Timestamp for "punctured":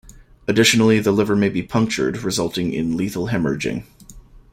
1.61-2.23